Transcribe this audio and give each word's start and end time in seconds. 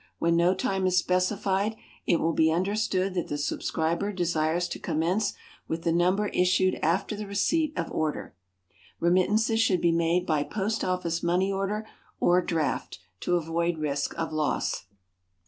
When 0.17 0.35
no 0.35 0.55
time 0.55 0.87
is 0.87 0.97
specified, 0.97 1.75
it 2.07 2.19
will 2.19 2.33
be 2.33 2.51
understood 2.51 3.13
that 3.13 3.27
the 3.27 3.37
subscriber 3.37 4.11
desires 4.11 4.67
to 4.69 4.79
commence 4.79 5.33
with 5.67 5.83
the 5.83 5.91
Number 5.91 6.29
issued 6.29 6.79
after 6.81 7.15
the 7.15 7.27
receipt 7.27 7.77
of 7.77 7.91
order. 7.91 8.33
Remittances 8.99 9.59
should 9.61 9.79
be 9.79 9.91
made 9.91 10.25
by 10.25 10.41
POST 10.43 10.83
OFFICE 10.83 11.21
MONEY 11.21 11.51
ORDER 11.51 11.85
or 12.19 12.41
DRAFT, 12.41 12.97
to 13.19 13.35
avoid 13.35 13.77
risk 13.77 14.17
of 14.17 14.33
loss. 14.33 14.85